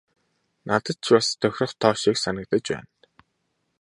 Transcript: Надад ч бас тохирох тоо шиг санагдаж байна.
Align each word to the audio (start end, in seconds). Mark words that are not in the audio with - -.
Надад 0.67 0.97
ч 1.03 1.05
бас 1.15 1.27
тохирох 1.41 1.71
тоо 1.81 1.93
шиг 2.01 2.15
санагдаж 2.23 2.65
байна. 2.71 2.87